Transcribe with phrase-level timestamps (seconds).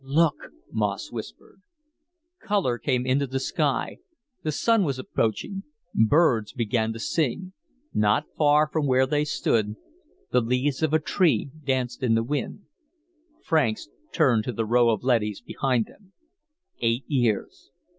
[0.03, 0.37] "Look!"
[0.71, 1.61] Moss whispered.
[2.39, 3.97] Color came into the sky.
[4.41, 5.61] The Sun was approaching.
[5.93, 7.53] Birds began to sing.
[7.93, 9.75] Not far from where they stood,
[10.31, 12.61] the leaves of a tree danced in the wind.
[13.43, 16.13] Franks turned to the row of leadys behind them.
[16.79, 17.69] "Eight years.